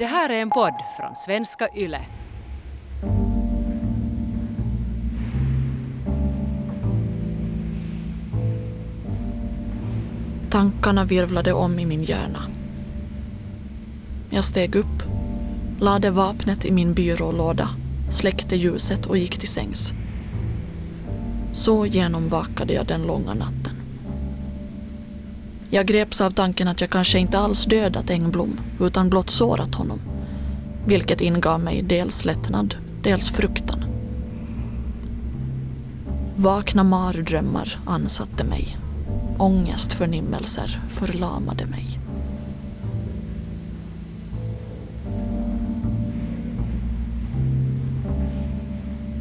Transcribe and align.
Det 0.00 0.06
här 0.06 0.30
är 0.30 0.42
en 0.42 0.50
podd 0.50 0.74
från 0.96 1.16
svenska 1.16 1.68
YLE. 1.76 2.00
Tankarna 10.50 11.04
virvlade 11.04 11.52
om 11.52 11.78
i 11.78 11.86
min 11.86 12.02
hjärna. 12.02 12.42
Jag 14.30 14.44
steg 14.44 14.74
upp, 14.74 15.02
lade 15.80 16.10
vapnet 16.10 16.64
i 16.64 16.70
min 16.70 16.94
byrålåda, 16.94 17.68
släckte 18.10 18.56
ljuset 18.56 19.06
och 19.06 19.18
gick 19.18 19.38
till 19.38 19.48
sängs. 19.48 19.92
Så 21.52 21.86
genomvakade 21.86 22.72
jag 22.72 22.86
den 22.86 23.02
långa 23.02 23.34
natten. 23.34 23.59
Jag 25.72 25.86
greps 25.86 26.20
av 26.20 26.30
tanken 26.30 26.68
att 26.68 26.80
jag 26.80 26.90
kanske 26.90 27.18
inte 27.18 27.38
alls 27.38 27.64
dödat 27.66 28.10
Engblom, 28.10 28.60
utan 28.80 29.10
blott 29.10 29.30
sårat 29.30 29.74
honom. 29.74 30.00
Vilket 30.86 31.20
ingav 31.20 31.60
mig 31.60 31.82
dels 31.82 32.24
lättnad, 32.24 32.74
dels 33.02 33.30
fruktan. 33.30 33.84
Vakna 36.36 36.84
mardrömmar 36.84 37.78
ansatte 37.86 38.44
mig. 38.44 38.76
Ångestförnimmelser 39.38 40.80
förlamade 40.88 41.66
mig. 41.66 41.98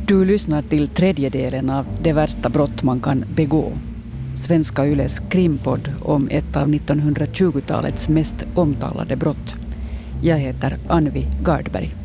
Du 0.07 0.25
lyssnar 0.25 0.61
till 0.61 0.87
tredje 0.87 1.29
delen 1.29 1.69
av 1.69 1.85
Det 2.03 2.13
värsta 2.13 2.49
brott 2.49 2.83
man 2.83 2.99
kan 2.99 3.25
begå. 3.35 3.73
Svenska 4.39 4.85
Yles 4.85 5.19
krimpodd 5.29 5.91
om 6.01 6.27
ett 6.31 6.55
av 6.55 6.67
1920-talets 6.67 8.09
mest 8.09 8.45
omtalade 8.55 9.15
brott. 9.15 9.55
Jag 10.21 10.37
heter 10.37 10.77
Anvi 10.87 11.27
Gardberg. 11.43 11.95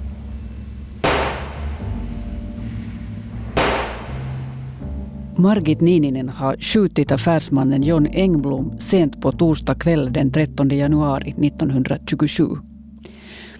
Margit 5.37 5.81
Nininen 5.81 6.29
har 6.29 6.57
skjutit 6.57 7.13
affärsmannen 7.13 7.83
John 7.83 8.07
Engblom 8.07 8.79
sent 8.79 9.23
på 9.23 9.33
torsdag 9.33 9.75
kväll 9.75 10.13
den 10.13 10.33
13 10.33 10.69
januari 10.69 11.35
1927. 11.47 12.45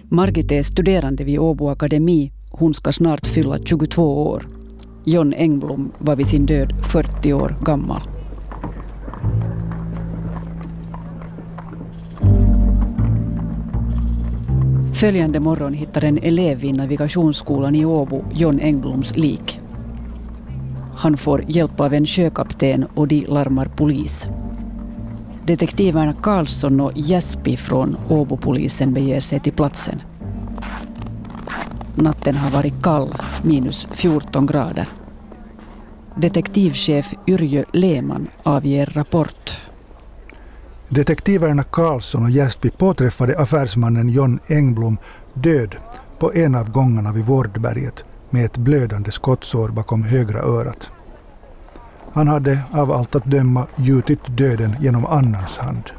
Margit 0.03 0.51
är 0.51 0.63
studerande 0.63 1.23
vid 1.23 1.39
Åbo 1.39 1.69
Akademi. 1.69 2.31
Hon 2.51 2.73
ska 2.73 2.91
snart 2.91 3.27
fylla 3.27 3.57
22 3.59 4.27
år. 4.27 4.47
John 5.05 5.33
Engblom 5.33 5.91
var 5.99 6.15
vid 6.15 6.27
sin 6.27 6.45
död 6.45 6.73
40 6.91 7.33
år 7.33 7.57
gammal. 7.61 8.14
Följande 15.05 15.39
morgon 15.39 15.73
hittar 15.73 16.03
en 16.03 16.17
elev 16.17 16.57
vid 16.59 16.75
navigationsskolan 16.75 17.75
i 17.75 17.85
Åbo 17.85 18.25
John 18.33 18.59
Engbloms 18.59 19.15
lik. 19.15 19.59
Han 20.95 21.17
får 21.17 21.43
hjälp 21.47 21.79
av 21.79 21.93
en 21.93 22.05
sjökapten 22.05 22.85
och 22.95 23.07
de 23.07 23.25
larmar 23.25 23.65
polis. 23.65 24.27
Detektiverna 25.43 26.13
Karlsson 26.13 26.79
och 26.79 26.91
Jäspi 26.95 27.57
från 27.57 27.97
Åbopolisen 28.09 28.93
beger 28.93 29.19
sig 29.19 29.39
till 29.39 29.53
platsen. 29.53 30.01
Natten 31.95 32.35
har 32.35 32.51
varit 32.51 32.83
kall, 32.83 33.09
minus 33.43 33.87
14 33.91 34.45
grader. 34.45 34.87
Detektivchef 36.17 37.13
Yrjö 37.27 37.63
Lehmann 37.73 38.27
avger 38.43 38.85
rapport. 38.85 39.64
Detektiverna 40.89 41.63
Karlsson 41.63 42.23
och 42.23 42.29
Jäsby 42.29 42.69
påträffade 42.69 43.39
affärsmannen 43.39 44.09
John 44.09 44.39
Engblom 44.47 44.97
död 45.33 45.75
på 46.19 46.33
en 46.33 46.55
av 46.55 46.71
gångarna 46.71 47.11
vid 47.11 47.25
Vårdberget 47.25 48.05
med 48.29 48.45
ett 48.45 48.57
blödande 48.57 49.11
skottsår 49.11 49.69
bakom 49.69 50.03
högra 50.03 50.39
örat. 50.39 50.91
Han 52.13 52.27
hade 52.27 52.59
av 52.71 52.91
allt 52.91 53.15
att 53.15 53.31
döma 53.31 53.67
gjutit 53.75 54.37
döden 54.37 54.75
genom 54.79 55.05
annans 55.05 55.57
hand. 55.57 55.91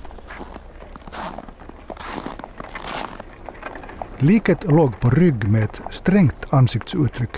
Liket 4.19 4.65
låg 4.65 5.01
på 5.01 5.11
rygg 5.11 5.49
med 5.49 5.65
ett 5.65 5.83
strängt 5.91 6.47
ansiktsuttryck 6.51 7.31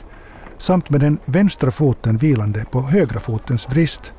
samt 0.59 0.91
med 0.91 1.01
den 1.01 1.19
vänstra 1.25 1.71
foten 1.71 2.17
vilande 2.17 2.65
på 2.71 2.83
högra 2.83 3.21
fotens 3.21 3.69
vrist. 3.69 4.13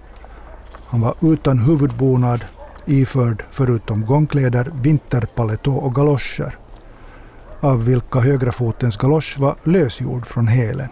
Han 0.87 1.01
var 1.01 1.15
utan 1.21 1.59
huvudbonad, 1.59 2.45
iförd 2.85 3.43
förutom 3.51 4.05
gångkläder, 4.05 4.71
vinterpaletå 4.81 5.75
och 5.75 5.95
galoscher, 5.95 6.57
av 7.59 7.85
vilka 7.85 8.19
högra 8.19 8.51
fotens 8.51 8.97
galosch 8.97 9.39
var 9.39 9.55
lösgjord 9.63 10.25
från 10.25 10.47
hälen. 10.47 10.89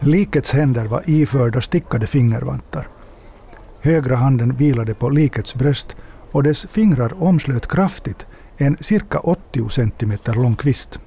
Likets 0.00 0.52
händer 0.52 0.86
var 0.86 1.02
iförda 1.06 1.60
stickade 1.60 2.06
fingervantar. 2.06 2.88
Högra 3.80 4.16
handen 4.16 4.56
vilade 4.56 4.94
på 4.94 5.10
likets 5.10 5.54
bröst 5.54 5.96
och 6.32 6.42
dess 6.42 6.66
fingrar 6.66 7.22
omslöt 7.22 7.68
kraftigt 7.68 8.26
en 8.56 8.76
cirka 8.80 9.18
80 9.18 9.68
centimeter 9.68 10.34
lång 10.34 10.56
kvist. 10.56 10.98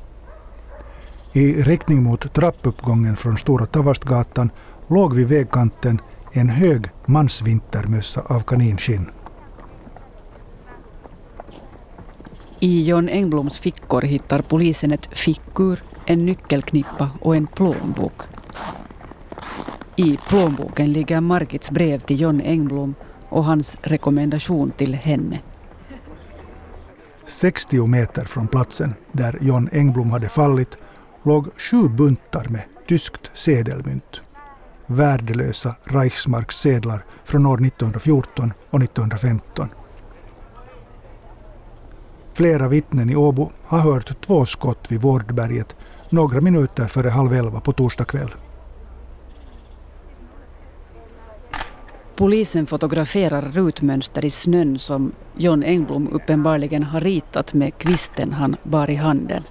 I 1.33 1.53
riktning 1.53 2.03
mot 2.03 2.33
trappuppgången 2.33 3.15
från 3.15 3.38
Stora 3.38 3.65
Tavastgatan 3.65 4.51
låg 4.88 5.13
vid 5.13 5.27
vägkanten 5.27 6.01
en 6.31 6.50
hög 6.50 6.85
mansvintermössa 7.06 8.22
av 8.22 8.40
kaninskinn. 8.40 9.09
I 12.59 12.84
John 12.84 13.09
Engbloms 13.09 13.57
fickor 13.57 14.01
hittar 14.01 14.41
polisen 14.41 14.91
ett 14.91 15.18
fickur, 15.18 15.84
en 16.06 16.25
nyckelknippa 16.25 17.09
och 17.22 17.35
en 17.35 17.47
plånbok. 17.47 18.22
I 19.95 20.18
plånboken 20.28 20.94
ligger 20.94 21.22
Margits 21.22 21.72
brev 21.72 22.00
till 22.00 22.22
John 22.22 22.41
Engblom 22.41 22.95
och 23.29 23.44
hans 23.44 23.78
rekommendation 23.81 24.72
till 24.72 24.95
henne. 24.95 25.39
60 27.25 27.88
meter 27.88 28.25
från 28.25 28.47
platsen 28.47 28.94
där 29.12 29.38
John 29.41 29.69
Engblom 29.72 30.12
hade 30.12 30.29
fallit 30.29 30.78
låg 31.23 31.47
sju 31.57 31.89
buntar 31.89 32.45
med 32.50 32.63
tyskt 32.88 33.31
sedelmynt. 33.34 34.22
Värdelösa 34.91 35.75
Reichsmarksedlar 35.83 37.05
från 37.23 37.45
år 37.45 37.66
1914 37.66 38.53
och 38.69 38.83
1915. 38.83 39.69
Flera 42.33 42.67
vittnen 42.67 43.09
i 43.09 43.16
Åbo 43.16 43.51
har 43.63 43.79
hört 43.79 44.22
två 44.22 44.45
skott 44.45 44.91
vid 44.91 45.01
Vårdberget 45.01 45.75
några 46.09 46.41
minuter 46.41 46.85
före 46.85 47.09
halv 47.09 47.33
elva 47.33 47.59
på 47.59 47.73
torsdag 47.73 48.03
kväll. 48.03 48.29
Polisen 52.16 52.66
fotograferar 52.66 53.41
rutmönster 53.41 54.25
i 54.25 54.29
snön 54.29 54.79
som 54.79 55.11
John 55.38 55.63
Engblom 55.63 56.07
uppenbarligen 56.07 56.83
har 56.83 57.00
ritat 57.00 57.53
med 57.53 57.77
kvisten 57.77 58.33
han 58.33 58.56
bar 58.63 58.89
i 58.89 58.95
handen. 58.95 59.44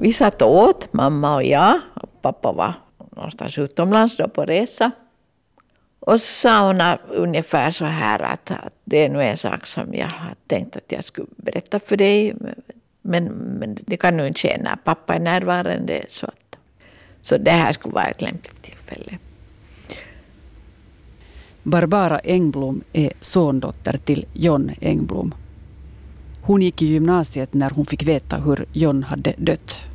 Vi 0.00 0.12
satt 0.12 0.42
och 0.42 0.54
åt, 0.54 0.92
mamma 0.92 1.34
och 1.34 1.44
jag. 1.44 1.80
Och 1.94 2.22
pappa 2.22 2.52
var 2.52 2.74
någonstans 3.16 3.58
utomlands 3.58 4.16
då 4.16 4.28
på 4.28 4.44
resa. 4.44 4.90
Och 6.00 6.20
så 6.20 6.32
sa 6.32 6.66
hon 6.66 6.80
ungefär 7.08 7.70
så 7.70 7.84
här 7.84 8.18
att, 8.18 8.50
att 8.50 8.74
det 8.84 9.04
är 9.04 9.08
nu 9.08 9.22
en 9.22 9.36
sak 9.36 9.66
som 9.66 9.94
jag 9.94 10.06
har 10.06 10.34
tänkt 10.46 10.76
att 10.76 10.92
jag 10.92 11.04
skulle 11.04 11.28
berätta 11.36 11.78
för 11.78 11.96
dig. 11.96 12.34
Men, 13.02 13.24
men 13.24 13.78
det 13.86 13.96
kan 13.96 14.16
nu 14.16 14.26
inte 14.26 14.40
ske 14.40 14.58
när 14.62 14.76
pappa 14.76 15.14
är 15.14 15.20
närvarande. 15.20 16.04
Så, 16.08 16.26
att, 16.26 16.58
så 17.22 17.38
det 17.38 17.50
här 17.50 17.72
skulle 17.72 17.94
vara 17.94 18.06
ett 18.06 18.22
lämpligt 18.22 18.62
tillfälle. 18.62 19.18
Barbara 21.62 22.18
Engblom 22.18 22.82
är 22.92 23.12
sondotter 23.20 23.98
till 23.98 24.26
John 24.32 24.70
Engblom. 24.80 25.34
Hon 26.42 26.62
gick 26.62 26.82
i 26.82 26.86
gymnasiet 26.86 27.54
när 27.54 27.70
hon 27.70 27.86
fick 27.86 28.02
veta 28.02 28.36
hur 28.36 28.66
John 28.72 29.02
hade 29.02 29.34
dött. 29.36 29.86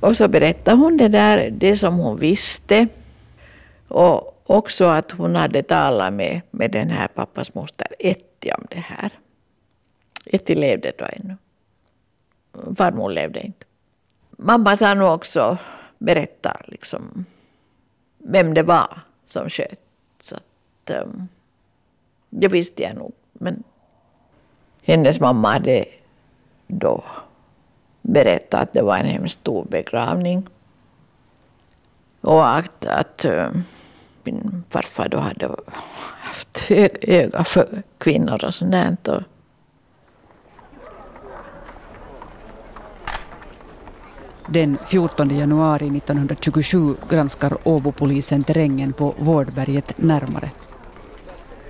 Och 0.00 0.16
så 0.16 0.28
berättade 0.28 0.76
hon 0.76 0.96
det 0.96 1.08
där, 1.08 1.50
det 1.50 1.76
som 1.76 1.94
hon 1.94 2.16
visste. 2.16 2.88
Och 3.88 4.42
också 4.46 4.84
att 4.84 5.10
hon 5.10 5.34
hade 5.34 5.62
talat 5.62 6.12
med, 6.12 6.40
med 6.50 6.70
den 6.70 6.90
här 6.90 7.08
pappas 7.08 7.54
moster 7.54 7.86
Etti 7.98 8.52
om 8.52 8.66
det 8.70 8.80
här. 8.80 9.10
Etti 10.26 10.54
levde 10.54 10.92
då 10.98 11.04
ännu. 11.12 11.36
Farmor 12.76 13.10
levde 13.10 13.40
inte. 13.40 13.66
Mamma 14.30 14.76
sa 14.76 14.94
nog 14.94 15.14
också, 15.14 15.58
berätta 15.98 16.60
liksom 16.64 17.24
vem 18.18 18.54
det 18.54 18.62
var 18.62 19.00
som 19.26 19.50
sköt. 19.50 19.80
Så 20.20 20.36
att, 20.36 20.90
um, 21.02 21.28
det 22.30 22.48
visste 22.48 22.82
jag 22.82 22.96
nog. 22.96 23.12
Men 23.32 23.62
hennes 24.86 25.20
mamma 25.20 25.52
hade 25.52 25.84
då 26.66 27.04
berättat 28.02 28.60
att 28.60 28.72
det 28.72 28.82
var 28.82 28.98
en 28.98 29.06
hemskt 29.06 29.40
stor 29.40 29.64
begravning. 29.64 30.46
Och 32.20 32.56
att, 32.56 32.84
att 32.84 33.26
min 34.22 34.64
farfar 34.70 35.08
då 35.08 35.18
hade 35.18 35.50
haft 36.20 36.70
öga 37.00 37.44
för 37.44 37.82
kvinnor 37.98 38.44
och 38.44 38.54
sånt. 38.54 39.08
Och 39.08 39.22
Den 44.48 44.78
14 44.86 45.30
januari 45.30 45.96
1927 45.96 46.94
granskar 47.08 47.56
Åbopolisen 47.64 48.44
terrängen 48.44 48.92
på 48.92 49.14
Vårdberget 49.18 49.98
närmare. 49.98 50.50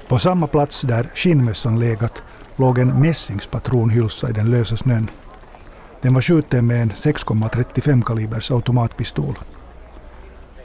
På 0.08 0.18
samma 0.18 0.46
plats 0.46 0.80
där 0.80 1.04
skinnmössan 1.14 1.80
legat 1.80 2.22
låg 2.56 2.78
en 2.78 3.00
mässingspatronhylsa 3.00 4.30
i 4.30 4.32
den 4.32 4.50
lösa 4.50 4.76
snön. 4.76 5.10
Den 6.02 6.14
var 6.14 6.20
skjuten 6.20 6.66
med 6.66 6.82
en 6.82 6.90
6,35 6.90 8.02
kalibers 8.02 8.50
automatpistol. 8.50 9.38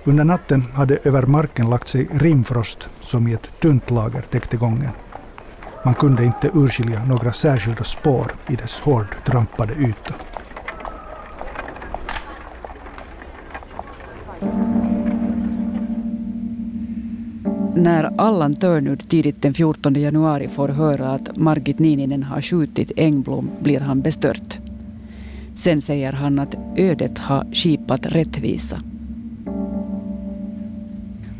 Under 0.04 0.24
natten 0.24 0.64
hade 0.74 0.98
över 1.04 1.24
marken 1.24 1.70
lagt 1.70 1.88
sig 1.88 2.08
rimfrost 2.12 2.90
som 3.00 3.28
i 3.28 3.34
ett 3.34 3.50
tunt 3.62 3.90
lager 3.90 4.22
täckte 4.22 4.58
gången. 4.58 4.92
Man 5.86 5.94
kunde 5.94 6.26
inte 6.26 6.52
urskilja 6.54 7.04
några 7.06 7.34
särskilda 7.34 7.84
spår 7.84 8.32
i 8.50 8.56
dess 8.56 8.80
hårdtrampade 8.80 9.74
yta. 9.74 10.16
När 17.75 18.03
Allan 18.21 18.56
Törnud 18.56 19.09
tidigt 19.09 19.41
den 19.41 19.53
14 19.53 19.95
januari 19.95 20.47
får 20.47 20.69
höra 20.69 21.12
att 21.12 21.38
Margit 21.38 21.79
Nininen 21.79 22.23
har 22.23 22.41
skjutit 22.41 22.91
Engblom 22.95 23.50
blir 23.59 23.79
han 23.79 24.01
bestört. 24.01 24.59
Sen 25.56 25.81
säger 25.81 26.13
han 26.13 26.39
att 26.39 26.56
ödet 26.75 27.18
har 27.18 27.47
skipat 27.53 28.06
rättvisa. 28.06 28.81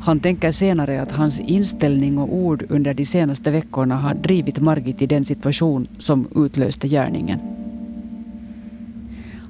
Han 0.02 0.20
tänker 0.20 0.52
senare 0.52 1.02
att 1.02 1.12
hans 1.12 1.40
inställning 1.40 2.18
och 2.18 2.36
ord 2.36 2.66
under 2.70 2.94
de 2.94 3.06
senaste 3.06 3.52
veckorna 3.52 3.96
har 3.96 4.14
drivit 4.14 4.60
Margit 4.60 5.02
i 5.02 5.08
den 5.08 5.26
situation 5.26 5.88
som 6.00 6.28
utlöste 6.36 6.88
gärningen. 6.88 7.40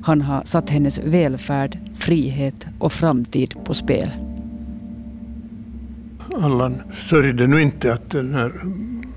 Han 0.01 0.21
har 0.21 0.43
satt 0.45 0.69
hennes 0.69 0.99
välfärd, 0.99 1.79
frihet 1.93 2.67
och 2.79 2.91
framtid 2.91 3.53
på 3.63 3.73
spel. 3.73 4.30
Allan 6.35 6.81
sörjde 6.93 7.47
nu 7.47 7.61
inte 7.61 7.93
att 7.93 8.09
den 8.09 8.33
här 8.33 8.53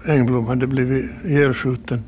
Engblom 0.06 0.46
hade 0.46 0.66
blivit 0.66 1.10
ihjälskjuten. 1.24 2.02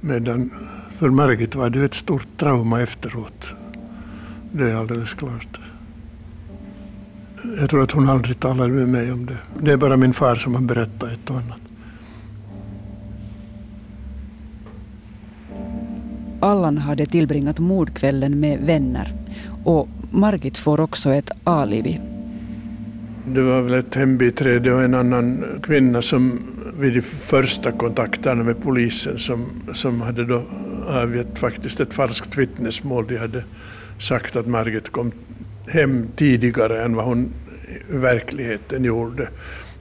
Medan 0.00 0.50
för 0.98 1.10
Margit 1.10 1.54
var 1.54 1.70
det 1.70 1.84
ett 1.84 1.94
stort 1.94 2.26
trauma 2.36 2.82
efteråt. 2.82 3.54
Det 4.52 4.70
är 4.70 4.74
alldeles 4.74 5.14
klart. 5.14 5.60
Jag 7.58 7.70
tror 7.70 7.82
att 7.82 7.90
hon 7.90 8.08
aldrig 8.08 8.40
talade 8.40 8.72
med 8.72 8.88
mig 8.88 9.12
om 9.12 9.26
det. 9.26 9.38
Det 9.60 9.72
är 9.72 9.76
bara 9.76 9.96
min 9.96 10.12
far 10.12 10.34
som 10.34 10.54
har 10.54 10.62
berättat 10.62 11.12
ett 11.12 11.30
och 11.30 11.36
annat. 11.36 11.58
Allan 16.40 16.78
hade 16.78 17.06
tillbringat 17.06 17.58
mordkvällen 17.58 18.40
med 18.40 18.58
vänner 18.60 19.12
och 19.64 19.88
Margit 20.10 20.58
får 20.58 20.80
också 20.80 21.10
ett 21.10 21.30
alibi. 21.44 22.00
Det 23.28 23.42
var 23.42 23.62
väl 23.62 23.74
ett 23.74 23.94
hembiträde 23.94 24.72
och 24.72 24.82
en 24.82 24.94
annan 24.94 25.44
kvinna 25.62 26.02
som 26.02 26.40
vid 26.78 26.94
de 26.94 27.02
första 27.02 27.72
kontakterna 27.72 28.44
med 28.44 28.62
polisen 28.62 29.18
som, 29.18 29.46
som 29.74 30.00
hade 30.00 30.24
då 30.24 30.42
avgett 30.86 31.38
faktiskt 31.38 31.80
ett 31.80 31.94
falskt 31.94 32.36
vittnesmål. 32.36 33.06
De 33.08 33.16
hade 33.16 33.44
sagt 33.98 34.36
att 34.36 34.46
Margit 34.46 34.90
kom 34.90 35.12
hem 35.68 36.06
tidigare 36.16 36.84
än 36.84 36.96
vad 36.96 37.04
hon 37.04 37.32
i 37.90 37.96
verkligheten 37.96 38.84
gjorde. 38.84 39.28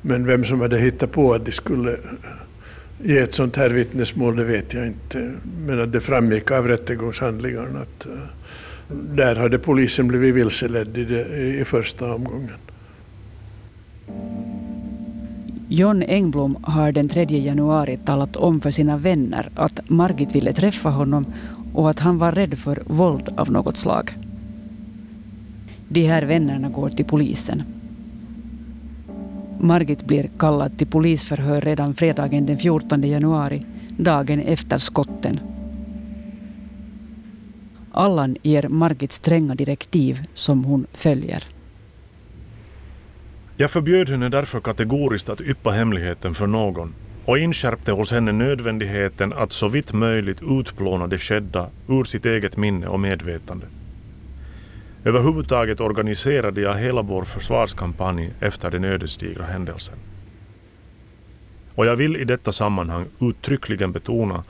Men 0.02 0.26
vem 0.26 0.46
som 0.46 0.62
hade 0.62 0.78
hittat 0.78 1.12
på 1.12 1.34
att 1.34 1.46
de 1.46 1.52
skulle 1.52 1.98
ge 3.04 3.18
ett 3.18 3.34
sånt 3.34 3.56
här 3.56 3.70
vittnesmål, 3.70 4.36
det 4.36 4.44
vet 4.44 4.74
jag 4.74 4.88
inte. 4.88 5.32
Men 5.66 5.82
att 5.82 5.92
det 5.92 6.02
framgick 6.02 6.52
av 6.52 6.68
rättegångshandlingarna 6.68 7.80
att 7.80 8.06
eh, 8.06 8.12
där 8.90 9.36
hade 9.36 9.60
polisen 9.60 10.08
blivit 10.08 10.36
vilseledd 10.36 10.98
i, 10.98 11.06
det, 11.06 11.38
i 11.38 11.66
första 11.66 12.14
omgången. 12.14 12.58
John 15.68 16.04
Engblom 16.04 16.58
har 16.62 16.92
den 16.92 17.10
3 17.10 17.24
januari 17.24 17.98
talat 18.06 18.36
om 18.36 18.62
för 18.62 18.72
sina 18.72 18.98
vänner 18.98 19.50
att 19.56 19.90
Margit 19.90 20.36
ville 20.36 20.54
träffa 20.54 20.90
honom 20.90 21.26
och 21.74 21.90
att 21.90 22.00
han 22.00 22.18
var 22.18 22.32
rädd 22.32 22.58
för 22.58 22.84
våld 22.86 23.30
av 23.38 23.52
något 23.52 23.78
slag. 23.78 24.18
De 25.88 26.08
här 26.08 26.24
vännerna 26.24 26.70
går 26.70 26.90
till 26.90 27.06
polisen. 27.06 27.64
Margit 29.60 30.06
blir 30.06 30.30
kallad 30.38 30.78
till 30.78 30.88
polisförhör 30.88 31.62
redan 31.62 31.94
fredagen 31.94 32.46
den 32.46 32.58
14 32.58 33.04
januari, 33.04 33.62
dagen 33.98 34.40
efter 34.40 34.78
skotten. 34.78 35.40
Allan 37.92 38.38
ger 38.42 38.68
Margit 38.70 39.12
stränga 39.12 39.56
direktiv 39.56 40.24
som 40.34 40.64
hon 40.64 40.88
följer. 40.92 41.55
Jag 43.58 43.72
förbjöd 43.72 44.10
henne 44.10 44.30
därför 44.30 44.60
kategoriskt 44.60 45.30
att 45.30 45.42
yppa 45.42 45.72
hemligheten 45.72 46.34
för 46.34 46.48
någon 46.48 46.96
och 47.26 47.38
inskärpte 47.38 47.92
hos 47.92 48.12
henne 48.12 48.32
nödvändigheten 48.32 49.34
att 49.34 49.52
så 49.52 49.68
vitt 49.68 49.94
möjligt 49.94 50.42
utplåna 50.44 51.08
det 51.08 51.18
skedda 51.18 51.70
ur 51.88 52.04
sitt 52.04 52.26
eget 52.26 52.58
minne 52.58 52.88
och 52.88 53.00
medvetande. 53.00 53.66
Överhuvudtaget 55.04 55.80
organiserade 55.80 56.62
jag 56.62 56.76
hela 56.76 57.02
vår 57.02 57.24
försvarskampanj 57.24 58.34
efter 58.40 58.72
den 58.72 58.84
ödesdigra 58.84 59.44
händelsen. 59.44 59.96
Och 61.76 61.86
jag 61.86 61.96
vill 61.96 62.16
i 62.16 62.24
detta 62.26 62.52
sammanhang 62.52 63.06
uttryckligen 63.22 63.92
betona 63.92 64.44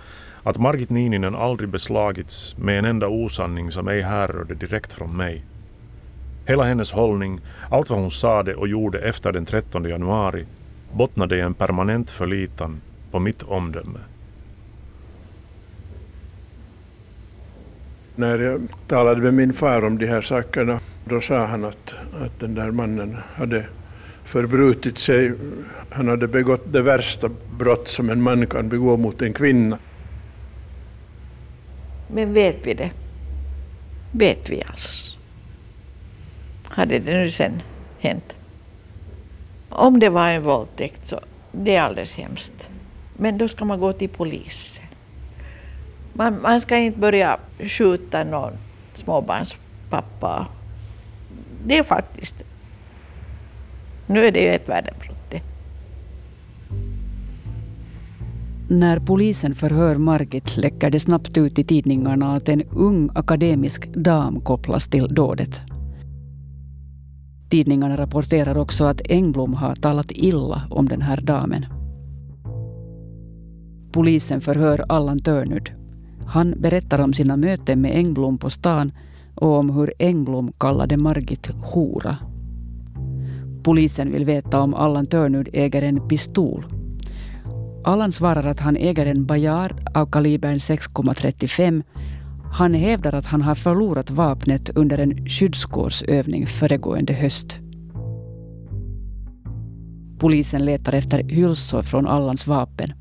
att 0.44 0.58
Margit 0.58 0.90
Nininen 0.90 1.36
aldrig 1.36 1.70
beslagits 1.70 2.58
med 2.58 2.80
en 2.80 2.86
enda 2.86 3.08
osanning 3.08 3.72
som 3.72 3.88
ej 3.88 4.02
härrörde 4.02 4.56
direkt 4.56 4.94
från 4.94 5.18
mig. 5.18 5.46
Hela 6.46 6.64
hennes 6.64 6.92
hållning, 6.92 7.42
allt 7.70 7.90
vad 7.90 8.00
hon 8.00 8.12
sade 8.12 8.56
och 8.56 8.68
gjorde 8.68 9.00
efter 9.00 9.32
den 9.32 9.46
13 9.46 9.84
januari 9.84 10.46
bottnade 10.94 11.38
i 11.38 11.42
en 11.42 11.54
permanent 11.54 12.12
förlitan 12.12 12.82
på 13.12 13.20
mitt 13.20 13.44
omdöme. 13.44 14.00
När 18.16 18.40
jag 18.40 18.62
talade 18.88 19.22
med 19.22 19.34
min 19.34 19.54
far 19.54 19.86
om 19.86 19.98
de 19.98 20.08
här 20.08 20.22
sakerna, 20.22 20.80
då 21.06 21.22
sa 21.22 21.46
han 21.46 21.66
att, 21.66 21.96
att 22.22 22.40
den 22.40 22.56
där 22.56 22.72
mannen 22.72 23.18
hade 23.36 23.66
förbrutit 24.24 24.98
sig. 24.98 25.34
Han 25.90 26.08
hade 26.08 26.28
begått 26.28 26.74
det 26.74 26.82
värsta 26.82 27.30
brott 27.58 27.88
som 27.88 28.10
en 28.10 28.22
man 28.22 28.48
kan 28.48 28.70
begå 28.70 28.98
mot 28.98 29.22
en 29.22 29.34
kvinna. 29.34 29.78
Men 32.08 32.34
vet 32.34 32.58
vi 32.64 32.74
det? 32.74 32.92
Vet 34.12 34.50
vi 34.50 34.64
alls? 34.64 35.15
Hade 36.76 37.00
det 37.00 37.14
nu 37.14 37.32
sen 37.32 37.62
hänt? 38.00 38.38
Om 39.70 40.00
det 40.00 40.10
var 40.10 40.30
en 40.30 40.44
våldtäkt 40.44 41.08
så 41.08 41.20
det 41.52 41.76
är 41.76 41.82
alldeles 41.82 42.14
hemskt. 42.14 42.70
Men 43.18 43.38
då 43.38 43.48
ska 43.48 43.66
man 43.66 43.80
gå 43.80 43.94
till 43.94 44.10
polisen. 44.10 44.84
Man, 46.14 46.42
man 46.42 46.62
ska 46.62 46.78
inte 46.78 47.00
börja 47.00 47.40
skjuta 47.60 48.24
någon 48.24 48.54
småbarnspappa. 48.94 50.48
Det 51.66 51.78
är 51.78 51.84
faktiskt... 51.84 52.36
Nu 54.08 54.26
är 54.26 54.32
det 54.32 54.40
ju 54.40 54.50
ett 54.50 54.70
värdebrott 54.70 55.16
När 58.70 59.00
polisen 59.00 59.56
förhör 59.56 59.96
Margit 59.96 60.58
läcker 60.58 60.90
det 60.90 61.00
snabbt 61.00 61.38
ut 61.38 61.60
i 61.60 61.64
tidningarna 61.64 62.36
att 62.36 62.50
en 62.50 62.64
ung 62.72 63.10
akademisk 63.16 63.88
dam 63.94 64.42
kopplas 64.42 64.88
till 64.88 65.14
dådet. 65.14 65.75
Tidningarna 67.56 67.98
rapporterar 67.98 68.58
också 68.58 68.86
att 68.86 69.02
Engblom 69.10 69.54
har 69.54 69.76
talat 69.76 70.12
illa 70.12 70.62
om 70.70 70.90
den 70.90 71.02
här 71.02 71.22
damen. 71.22 71.66
Polisen 73.92 74.42
förhör 74.42 74.86
Allan 74.90 75.20
Törnud. 75.20 75.70
Han 76.28 76.54
berättar 76.58 77.00
om 77.00 77.14
sina 77.14 77.38
möten 77.38 77.82
med 77.82 77.92
Engblom 77.96 78.38
på 78.38 78.50
stan 78.50 78.92
och 79.36 79.60
om 79.60 79.70
hur 79.70 79.94
Engblom 80.00 80.52
kallade 80.60 80.98
Margit 80.98 81.48
hora. 81.48 82.18
Polisen 83.64 84.12
vill 84.12 84.26
veta 84.26 84.62
om 84.62 84.74
Allan 84.74 85.06
Törnud 85.06 85.50
äger 85.54 85.82
en 85.82 86.08
pistol. 86.08 86.66
Allan 87.84 88.12
svarar 88.12 88.44
att 88.44 88.60
han 88.60 88.78
äger 88.78 89.06
en 89.06 89.26
Bajar 89.26 89.76
av 89.94 90.06
kalibern 90.06 90.58
6,35 90.58 91.84
han 92.52 92.74
hävdar 92.74 93.14
att 93.14 93.26
han 93.26 93.42
har 93.42 93.56
förlorat 93.56 94.10
vapnet 94.10 94.70
under 94.70 94.98
en 94.98 95.30
skyddskårsövning 95.30 96.48
föregående 96.48 97.14
höst. 97.14 97.60
Polisen 100.20 100.66
letar 100.66 100.94
efter 100.94 101.24
hylsor 101.24 101.82
från 101.82 102.08
Allans 102.08 102.48
vapen. 102.48 102.94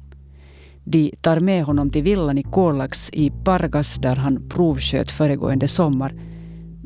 De 0.85 1.15
tar 1.21 1.41
med 1.41 1.65
honom 1.65 1.91
till 1.91 2.03
villan 2.03 2.39
i 2.39 2.43
Kolax 2.43 3.11
i 3.13 3.31
Pargas 3.45 3.95
där 3.95 4.17
han 4.17 4.49
provsköt 4.49 5.11
föregående 5.11 5.69
sommar. 5.69 6.15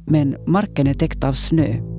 Men 0.06 0.36
marken 0.46 0.86
är 0.86 0.94
täckt 0.94 1.24
av 1.24 1.32
snö. 1.32 1.98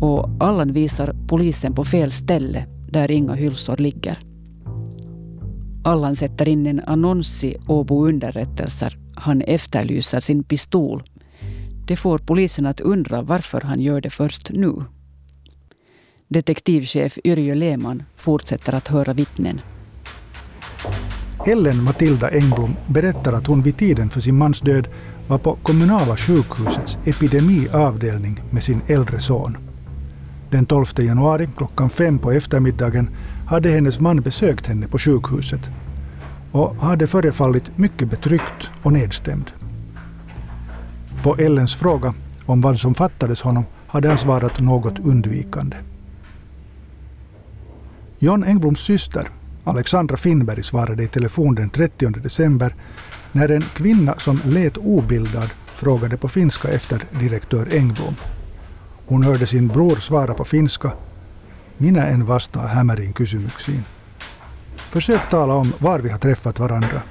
och 0.00 0.30
Allan 0.40 0.72
visar 0.72 1.16
polisen 1.28 1.74
på 1.74 1.84
fel 1.84 2.10
ställe 2.10 2.66
där 2.90 3.10
inga 3.10 3.34
hylsor 3.34 3.76
ligger. 3.76 4.18
Allan 5.86 6.16
sätter 6.16 6.48
in 6.48 6.66
en 6.66 6.80
annons 6.86 7.44
i 7.44 7.56
Åbo 7.66 8.06
underrättelser. 8.06 8.98
Han 9.14 9.42
efterlyser 9.42 10.20
sin 10.20 10.44
pistol. 10.44 11.02
Det 11.86 11.96
får 11.96 12.18
polisen 12.18 12.66
att 12.66 12.80
undra 12.80 13.22
varför 13.22 13.60
han 13.60 13.80
gör 13.80 14.00
det 14.00 14.10
först 14.10 14.50
nu. 14.54 14.74
Detektivchef 16.28 17.18
Yrjö 17.24 17.54
Lehmann 17.54 18.02
fortsätter 18.16 18.74
att 18.74 18.88
höra 18.88 19.12
vittnen. 19.12 19.60
Ellen 21.46 21.82
Matilda 21.82 22.30
Engblom 22.30 22.76
berättar 22.86 23.32
att 23.32 23.46
hon 23.46 23.62
vid 23.62 23.76
tiden 23.76 24.10
för 24.10 24.20
sin 24.20 24.38
mans 24.38 24.60
död 24.60 24.88
var 25.28 25.38
på 25.38 25.54
kommunala 25.54 26.16
sjukhusets 26.16 26.98
epidemiavdelning 27.04 28.40
med 28.50 28.62
sin 28.62 28.80
äldre 28.86 29.18
son. 29.18 29.56
Den 30.50 30.66
12 30.66 30.84
januari 30.98 31.48
klockan 31.56 31.90
fem 31.90 32.18
på 32.18 32.32
eftermiddagen 32.32 33.10
hade 33.46 33.68
hennes 33.68 34.00
man 34.00 34.20
besökt 34.20 34.66
henne 34.66 34.88
på 34.88 34.98
sjukhuset 34.98 35.70
och 36.52 36.76
hade 36.76 37.06
förefallit 37.06 37.78
mycket 37.78 38.10
betryckt 38.10 38.70
och 38.82 38.92
nedstämd. 38.92 39.50
På 41.22 41.36
Ellens 41.36 41.74
fråga 41.74 42.14
om 42.46 42.60
vad 42.60 42.78
som 42.78 42.94
fattades 42.94 43.42
honom 43.42 43.64
hade 43.86 44.08
han 44.08 44.18
svarat 44.18 44.60
något 44.60 44.98
undvikande. 44.98 45.76
John 48.18 48.44
Engbloms 48.44 48.80
syster, 48.80 49.28
Alexandra 49.64 50.16
Finnberg, 50.16 50.62
svarade 50.62 51.02
i 51.02 51.08
telefon 51.08 51.54
den 51.54 51.70
30 51.70 52.10
december 52.10 52.74
när 53.32 53.50
en 53.50 53.62
kvinna 53.62 54.14
som 54.18 54.40
lät 54.44 54.76
obildad 54.76 55.50
frågade 55.66 56.16
på 56.16 56.28
finska 56.28 56.68
efter 56.68 57.02
direktör 57.20 57.68
Engblom. 57.72 58.14
Hon 59.06 59.22
hörde 59.24 59.46
sin 59.46 59.68
bror 59.68 59.96
svara 59.96 60.34
på 60.34 60.44
finska. 60.44 60.92
Minä 61.78 62.06
en 62.06 62.26
vastaa 62.26 62.66
hämärin 62.66 63.14
kysymyksiin. 63.14 63.84
Försök 64.90 65.28
tala 65.28 65.54
om 65.54 65.72
var 65.80 66.00
vi 66.00 66.10
har 66.10 66.18
träffat 66.18 66.58
varandra. 66.58 67.02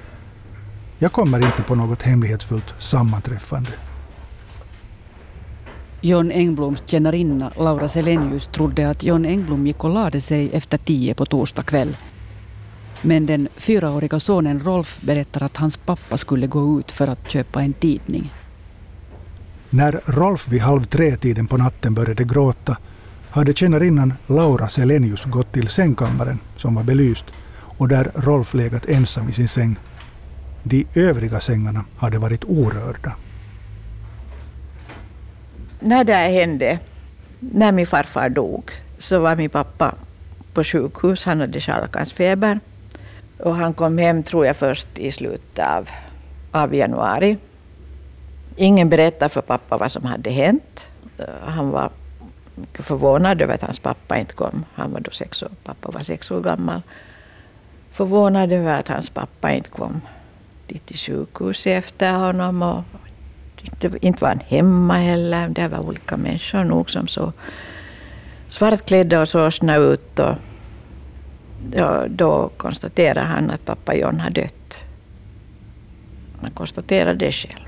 Jag 0.99 1.11
kommer 1.11 1.45
inte 1.45 1.63
på 1.63 1.75
något 1.75 2.01
hemlighetsfullt 2.01 2.73
sammanträffande. 2.77 3.69
John 6.01 6.31
Engbloms 6.31 6.83
tjänarinna 6.85 7.51
Laura 7.57 7.87
Selenius 7.87 8.47
trodde 8.47 8.89
att 8.89 9.03
John 9.03 9.25
Engblom 9.25 9.67
gick 9.67 9.83
och 9.83 9.89
lade 9.89 10.21
sig 10.21 10.49
efter 10.53 10.77
tio 10.77 11.13
på 11.13 11.25
torsdag 11.25 11.63
kväll. 11.63 11.97
Men 13.01 13.25
den 13.25 13.47
fyraåriga 13.57 14.19
sonen 14.19 14.59
Rolf 14.59 15.01
berättar 15.01 15.43
att 15.43 15.57
hans 15.57 15.77
pappa 15.77 16.17
skulle 16.17 16.47
gå 16.47 16.79
ut 16.79 16.91
för 16.91 17.07
att 17.07 17.31
köpa 17.31 17.61
en 17.61 17.73
tidning. 17.73 18.33
När 19.69 20.01
Rolf 20.05 20.47
vid 20.47 20.61
halv 20.61 20.83
tre-tiden 20.83 21.47
på 21.47 21.57
natten 21.57 21.93
började 21.93 22.23
gråta 22.23 22.77
hade 23.35 23.53
tjänarinnan 23.53 24.13
Laura 24.27 24.67
Selenius 24.67 25.25
gått 25.25 25.51
till 25.51 25.67
sängkammaren, 25.67 26.39
som 26.57 26.75
var 26.75 26.83
belyst, 26.83 27.25
och 27.77 27.87
där 27.87 28.11
Rolf 28.15 28.53
legat 28.53 28.85
ensam 28.85 29.29
i 29.29 29.31
sin 29.31 29.47
säng. 29.47 29.75
De 30.63 30.87
övriga 30.93 31.39
sängarna 31.39 31.85
hade 31.97 32.17
varit 32.17 32.43
orörda. 32.43 33.15
När 35.79 36.03
det 36.03 36.13
här 36.13 36.29
hände, 36.29 36.79
när 37.39 37.71
min 37.71 37.87
farfar 37.87 38.29
dog, 38.29 38.71
så 38.97 39.19
var 39.19 39.35
min 39.35 39.49
pappa 39.49 39.95
på 40.53 40.63
sjukhus. 40.63 41.25
Han 41.25 41.39
hade 41.39 41.59
scharlakansfeber. 41.59 42.59
Och 43.39 43.55
han 43.55 43.73
kom 43.73 43.97
hem, 43.97 44.23
tror 44.23 44.45
jag, 44.45 44.55
först 44.55 44.87
i 44.97 45.11
slutet 45.11 45.59
av, 45.59 45.89
av 46.51 46.75
januari. 46.75 47.37
Ingen 48.55 48.89
berättade 48.89 49.29
för 49.29 49.41
pappa 49.41 49.77
vad 49.77 49.91
som 49.91 50.05
hade 50.05 50.29
hänt. 50.29 50.87
Eh, 51.17 51.25
han 51.45 51.69
var 51.69 51.89
förvånad 52.73 53.41
över 53.41 53.53
att 53.53 53.61
hans 53.61 53.79
pappa 53.79 54.17
inte 54.17 54.33
kom. 54.33 54.65
Han 54.73 54.91
var 54.91 54.99
då 54.99 55.11
sex 55.11 55.43
år, 55.43 55.51
pappa 55.63 55.91
var 55.91 56.01
sex 56.01 56.31
år 56.31 56.41
gammal. 56.41 56.81
Förvånad 57.91 58.51
över 58.51 58.79
att 58.79 58.87
hans 58.87 59.09
pappa 59.09 59.51
inte 59.51 59.69
kom 59.69 60.01
dit 60.67 60.85
till 60.85 60.97
sjukhuset 60.97 61.83
efter 61.83 62.13
honom. 62.13 62.61
Och 62.61 62.83
inte, 63.61 63.91
inte 64.01 64.21
var 64.21 64.29
han 64.29 64.39
hemma 64.47 64.97
heller. 64.97 65.49
Det 65.49 65.67
var 65.67 65.79
olika 65.79 66.17
människor 66.17 66.63
nog 66.63 66.89
som 66.89 67.07
såg 67.07 67.31
svartklädda 68.49 69.21
och 69.21 69.29
sorgsna 69.29 69.75
ut. 69.75 70.19
Och, 70.19 70.35
då, 71.69 72.05
då 72.09 72.49
konstaterade 72.57 73.19
han 73.19 73.51
att 73.51 73.65
pappa 73.65 73.95
John 73.95 74.19
har 74.19 74.29
dött. 74.29 74.79
Han 76.41 76.51
konstaterade 76.51 77.25
det 77.25 77.31
själv. 77.31 77.64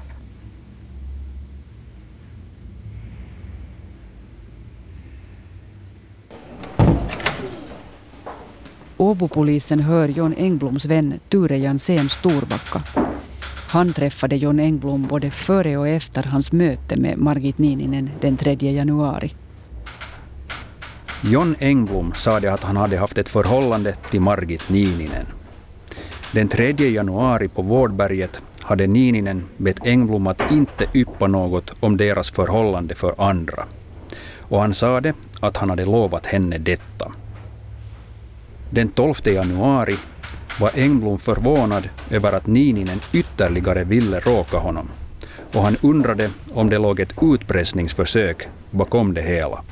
Åbopolisen 8.97 9.79
hör 9.79 10.09
John 10.09 10.33
Engbloms 10.37 10.85
vän 10.85 11.19
Ture 11.29 11.57
Jansén 11.57 12.09
Storbacka. 12.09 12.83
Han 13.69 13.93
träffade 13.93 14.35
John 14.35 14.59
Engblom 14.59 15.07
både 15.07 15.31
före 15.31 15.77
och 15.77 15.87
efter 15.87 16.23
hans 16.23 16.51
möte 16.51 16.97
med 16.97 17.17
Margit 17.17 17.57
Nininen 17.57 18.09
den 18.21 18.37
3 18.37 18.57
januari. 18.59 19.33
John 21.23 21.55
Engblom 21.59 22.13
sade 22.13 22.53
att 22.53 22.63
han 22.63 22.77
hade 22.77 22.97
haft 22.97 23.17
ett 23.17 23.29
förhållande 23.29 23.95
till 23.95 24.21
Margit 24.21 24.69
Nininen. 24.69 25.25
Den 26.31 26.47
3 26.47 26.71
januari 26.71 27.47
på 27.47 27.61
Vårdberget 27.61 28.41
hade 28.61 28.87
Nininen 28.87 29.43
bett 29.57 29.87
Engblom 29.87 30.27
att 30.27 30.51
inte 30.51 30.87
yppa 30.93 31.27
något 31.27 31.73
om 31.79 31.97
deras 31.97 32.31
förhållande 32.31 32.95
för 32.95 33.15
andra. 33.17 33.63
Och 34.39 34.61
han 34.61 34.73
sade 34.73 35.13
att 35.39 35.57
han 35.57 35.69
hade 35.69 35.85
lovat 35.85 36.25
henne 36.25 36.57
detta. 36.57 37.11
Den 38.69 38.89
12 38.89 39.15
januari 39.23 39.95
var 40.59 40.71
Engblom 40.75 41.17
förvånad 41.17 41.89
över 42.09 42.33
att 42.33 42.47
Nininen 42.47 43.01
ytterligare 43.13 43.83
ville 43.83 44.19
råka 44.19 44.57
honom 44.57 44.89
och 45.53 45.61
han 45.61 45.77
undrade 45.81 46.29
om 46.53 46.69
det 46.69 46.77
låg 46.77 46.99
ett 46.99 47.13
utpressningsförsök 47.21 48.47
bakom 48.71 49.13
det 49.13 49.21
hela. 49.21 49.63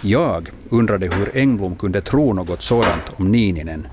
Jag 0.00 0.48
undrade 0.70 1.14
hur 1.14 1.36
Engblom 1.38 1.76
kunde 1.76 2.00
tro 2.00 2.32
något 2.32 2.62
sådant 2.62 3.14
om 3.16 3.32
Nininen. 3.32 3.86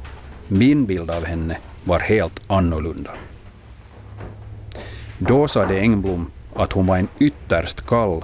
Min 0.48 0.86
bild 0.86 1.12
av 1.12 1.26
henne 1.26 1.58
var 1.84 2.00
helt 2.00 2.42
annorlunda. 2.48 3.12
Då 5.18 5.48
sade 5.48 5.80
Engblom 5.80 6.32
att 6.56 6.74
hon 6.74 6.86
var 6.86 6.98
en 6.98 7.08
ytterst 7.20 7.86
kall 7.86 8.24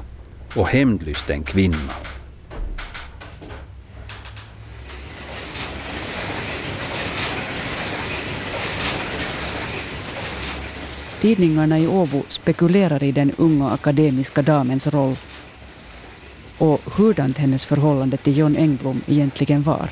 och 0.56 0.68
hämndlysten 0.68 1.44
kvinna. 1.44 1.94
Tidningarna 11.22 11.80
i 11.80 11.88
Åbo 11.88 12.24
spekulerar 12.28 13.04
i 13.04 13.12
den 13.12 13.32
unga 13.38 13.70
akademiska 13.70 14.42
damens 14.42 14.88
roll 14.88 15.16
och 16.58 16.82
hurdant 16.96 17.38
hennes 17.38 17.66
förhållande 17.66 18.18
till 18.18 18.38
John 18.38 18.56
Engblom 18.56 19.02
egentligen 19.08 19.64
var. 19.64 19.90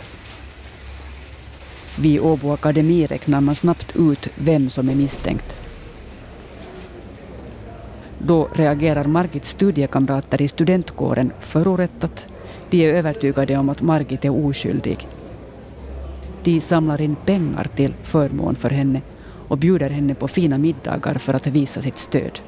Vid 1.99 2.19
Åbo 2.19 2.51
Akademi 2.51 3.07
räknar 3.07 3.41
man 3.41 3.55
snabbt 3.55 3.95
ut 3.95 4.27
vem 4.35 4.69
som 4.69 4.89
är 4.89 4.95
misstänkt. 4.95 5.55
Då 8.19 8.49
reagerar 8.53 9.03
Margits 9.03 9.49
studiekamrater 9.49 10.41
i 10.41 10.47
studentkåren 10.47 11.31
förorättat. 11.39 12.27
De 12.69 12.85
är 12.85 12.93
övertygade 12.93 13.57
om 13.57 13.69
att 13.69 13.81
Margit 13.81 14.25
är 14.25 14.45
oskyldig. 14.47 15.07
De 16.43 16.59
samlar 16.59 17.01
in 17.01 17.15
pengar 17.25 17.67
till 17.75 17.93
förmån 18.03 18.55
för 18.55 18.69
henne 18.69 19.01
och 19.47 19.57
bjuder 19.57 19.89
henne 19.89 20.15
på 20.15 20.27
fina 20.27 20.57
middagar 20.57 21.13
för 21.13 21.33
att 21.33 21.47
visa 21.47 21.81
sitt 21.81 21.97
stöd. 21.97 22.39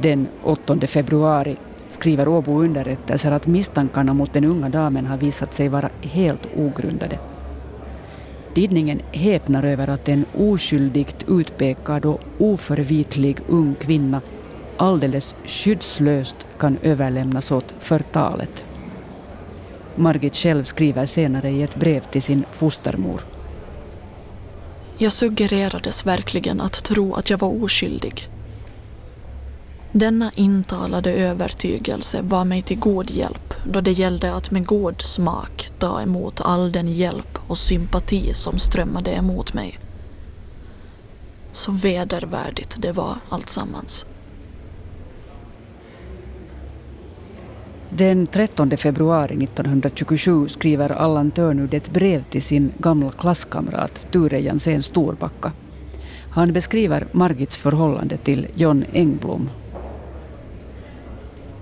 Den 0.00 0.28
8 0.42 0.86
februari 0.86 1.56
skriver 1.90 2.28
Åbo 2.28 2.62
underrättelser 2.62 3.32
att 3.32 3.46
misstankarna 3.46 4.14
mot 4.14 4.32
den 4.32 4.44
unga 4.44 4.68
damen 4.68 5.06
har 5.06 5.16
visat 5.16 5.54
sig 5.54 5.68
vara 5.68 5.90
helt 6.02 6.46
ogrundade. 6.56 7.18
Tidningen 8.54 9.00
häpnar 9.12 9.62
över 9.62 9.88
att 9.88 10.08
en 10.08 10.24
oskyldigt 10.38 11.24
utpekad 11.28 12.04
och 12.04 12.20
oförvitlig 12.38 13.38
ung 13.48 13.74
kvinna 13.74 14.20
alldeles 14.76 15.34
skyddslöst 15.44 16.46
kan 16.58 16.78
överlämnas 16.82 17.50
åt 17.50 17.74
förtalet. 17.78 18.64
Margit 19.96 20.36
själv 20.36 20.64
skriver 20.64 21.06
senare 21.06 21.50
i 21.50 21.62
ett 21.62 21.76
brev 21.76 22.00
till 22.00 22.22
sin 22.22 22.44
fostermor. 22.50 23.37
Jag 25.00 25.12
suggererades 25.12 26.06
verkligen 26.06 26.60
att 26.60 26.84
tro 26.84 27.14
att 27.14 27.30
jag 27.30 27.38
var 27.38 27.64
oskyldig. 27.64 28.28
Denna 29.92 30.30
intalade 30.34 31.12
övertygelse 31.12 32.22
var 32.22 32.44
mig 32.44 32.62
till 32.62 32.78
god 32.78 33.10
hjälp 33.10 33.54
då 33.64 33.80
det 33.80 33.92
gällde 33.92 34.34
att 34.34 34.50
med 34.50 34.66
god 34.66 35.02
smak 35.02 35.68
ta 35.78 36.02
emot 36.02 36.40
all 36.40 36.72
den 36.72 36.88
hjälp 36.88 37.38
och 37.46 37.58
sympati 37.58 38.34
som 38.34 38.58
strömmade 38.58 39.10
emot 39.10 39.54
mig. 39.54 39.78
Så 41.52 41.72
vedervärdigt 41.72 42.76
det 42.78 42.92
var 42.92 43.16
alltsammans. 43.28 44.06
Den 47.90 48.26
13 48.26 48.76
februari 48.76 49.44
1927 49.44 50.48
skriver 50.48 50.92
Allan 50.92 51.30
Törnud 51.30 51.74
ett 51.74 51.90
brev 51.90 52.22
till 52.22 52.42
sin 52.42 52.72
gamla 52.78 53.10
klasskamrat 53.10 54.06
Ture 54.10 54.40
Jansén 54.40 54.82
Storbacka. 54.82 55.52
Han 56.30 56.52
beskriver 56.52 57.06
Margits 57.12 57.56
förhållande 57.56 58.16
till 58.16 58.46
John 58.54 58.84
Engblom. 58.92 59.50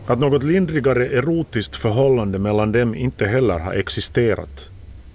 Att 0.06 0.18
något 0.18 0.42
lindrigare 0.42 1.06
erotiskt 1.06 1.76
förhållande 1.76 2.38
mellan 2.38 2.72
dem 2.72 2.94
inte 2.94 3.26
heller 3.26 3.58
har 3.58 3.72
existerat. 3.72 4.70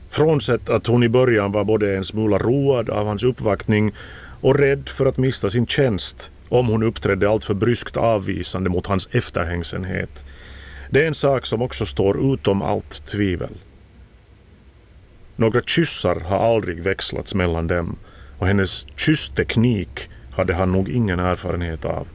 Frånsett 0.09 0.69
att 0.69 0.87
hon 0.87 1.03
i 1.03 1.09
början 1.09 1.51
var 1.51 1.63
både 1.63 1.95
en 1.97 2.03
smula 2.03 2.37
road 2.37 2.89
av 2.89 3.07
hans 3.07 3.23
uppvaktning 3.23 3.91
och 4.41 4.59
rädd 4.59 4.89
för 4.89 5.05
att 5.05 5.17
mista 5.17 5.49
sin 5.49 5.67
tjänst 5.67 6.31
om 6.49 6.67
hon 6.67 6.83
uppträdde 6.83 7.29
alltför 7.29 7.53
bryskt 7.53 7.97
avvisande 7.97 8.69
mot 8.69 8.87
hans 8.87 9.09
efterhängsenhet. 9.11 10.23
Det 10.93 11.03
är 11.03 11.07
en 11.07 11.13
sak 11.13 11.45
som 11.45 11.61
också 11.61 11.85
står 11.85 12.33
utom 12.33 12.61
allt 12.61 13.05
tvivel. 13.05 13.57
Några 15.35 15.61
kyssar 15.61 16.19
har 16.19 16.55
aldrig 16.55 16.83
växlats 16.83 17.35
mellan 17.35 17.67
dem 17.67 17.97
och 18.39 18.47
hennes 18.47 18.87
kyssteknik 18.95 20.09
hade 20.31 20.53
han 20.53 20.71
nog 20.71 20.89
ingen 20.89 21.19
erfarenhet 21.19 21.85
av. 21.85 22.07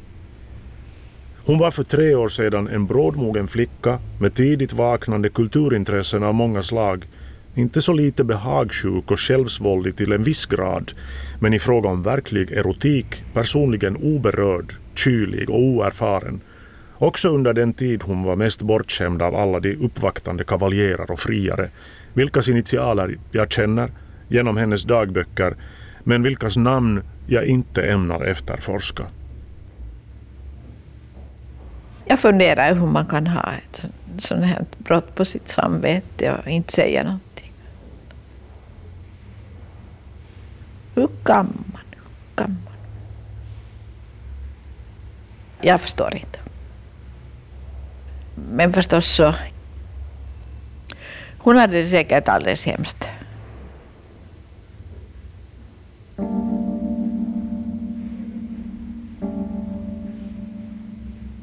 Hon 1.44 1.58
var 1.58 1.70
för 1.70 1.84
tre 1.84 2.14
år 2.14 2.28
sedan 2.28 2.68
en 2.68 2.86
brådmogen 2.86 3.48
flicka 3.48 3.98
med 4.20 4.34
tidigt 4.34 4.72
vaknande 4.72 5.28
kulturintressen 5.28 6.22
av 6.22 6.34
många 6.34 6.62
slag 6.62 7.06
inte 7.54 7.80
så 7.80 7.92
lite 7.92 8.24
behagsjuk 8.24 9.10
och 9.10 9.20
självsvåldig 9.20 9.96
till 9.96 10.12
en 10.12 10.22
viss 10.22 10.46
grad, 10.46 10.92
men 11.40 11.54
i 11.54 11.58
fråga 11.58 11.88
om 11.88 12.02
verklig 12.02 12.52
erotik 12.52 13.24
personligen 13.34 13.96
oberörd, 13.96 14.74
kylig 14.94 15.50
och 15.50 15.60
oerfaren. 15.60 16.40
Också 16.98 17.28
under 17.28 17.52
den 17.52 17.72
tid 17.72 18.02
hon 18.02 18.22
var 18.22 18.36
mest 18.36 18.62
bortskämd 18.62 19.22
av 19.22 19.34
alla 19.34 19.60
de 19.60 19.76
uppvaktande 19.76 20.44
kavaljerer 20.44 21.10
och 21.10 21.20
friare, 21.20 21.70
vilkas 22.14 22.48
initialer 22.48 23.18
jag 23.30 23.52
känner 23.52 23.90
genom 24.28 24.56
hennes 24.56 24.82
dagböcker, 24.82 25.56
men 26.04 26.22
vilkas 26.22 26.56
namn 26.56 27.02
jag 27.26 27.46
inte 27.46 27.82
ämnar 27.82 28.24
efterforska. 28.24 29.06
Jag 32.08 32.20
funderar 32.20 32.74
hur 32.74 32.86
man 32.86 33.06
kan 33.06 33.26
ha 33.26 33.52
ett 33.52 33.86
sånt 34.18 34.44
här 34.44 34.64
brott 34.78 35.14
på 35.14 35.24
sitt 35.24 35.48
samvete 35.48 36.32
och 36.32 36.48
inte 36.48 36.72
säga 36.72 37.02
någonting. 37.02 37.52
Hur 40.94 41.08
kan 41.24 41.46
man? 41.72 41.82
Hur 41.90 42.34
kan 42.34 42.50
man? 42.64 42.74
Jag 45.60 45.80
förstår 45.80 46.14
inte. 46.14 46.45
Men 48.36 48.72
förstås 48.72 49.14
så... 49.14 49.34
Hon 51.38 51.56
hade 51.56 51.72
det 51.80 51.86
säkert 51.86 52.28
alldeles 52.28 52.64
hemskt. 52.64 53.08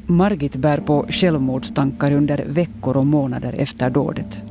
Margit 0.06 0.56
bär 0.56 0.78
på 0.78 1.06
självmordstankar 1.10 2.12
under 2.12 2.46
veckor 2.48 2.98
och 2.98 3.06
månader 3.06 3.56
efter 3.58 3.90
dådet. 3.90 4.42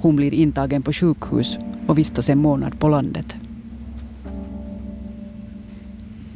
Hon 0.00 0.16
blir 0.16 0.34
intagen 0.34 0.82
på 0.82 0.92
sjukhus 0.92 1.58
och 1.86 1.98
vistas 1.98 2.28
en 2.28 2.38
månad 2.38 2.80
på 2.80 2.88
landet. 2.88 3.36